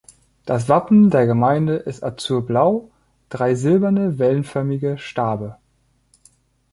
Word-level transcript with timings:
Das 0.47 0.67
Wappen 0.67 1.11
der 1.11 1.27
Gemeinde 1.27 1.75
ist 1.75 2.01
azurblau, 2.03 2.89
drei 3.29 3.53
silberne 3.53 4.17
wellenförmige 4.17 4.97
Stabe. 4.97 5.57